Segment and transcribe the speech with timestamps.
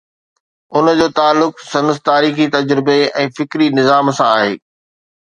[0.79, 4.57] ان جو تعلق سندس تاريخي تجربي ۽ فڪري نظام سان آهي.